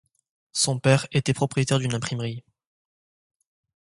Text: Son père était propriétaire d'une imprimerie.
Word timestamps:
Son 0.53 0.79
père 0.79 1.05
était 1.11 1.35
propriétaire 1.35 1.77
d'une 1.77 1.93
imprimerie. 1.93 2.43